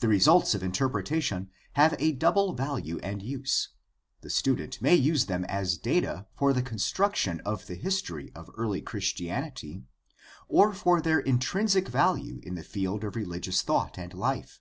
[0.00, 3.68] The results of interpretation have a double value and use.
[4.20, 8.80] The student may use them as data for the construction of the history of early
[8.82, 9.84] Christianity
[10.48, 14.60] or for their intrinsic value in the field of religious thought and life.